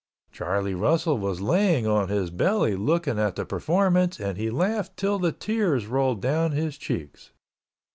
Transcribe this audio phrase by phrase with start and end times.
[0.31, 5.19] Charlie Russell was laying on his belly looking at the performance, and he laughed till
[5.19, 7.29] the tears rolled down his cheeks.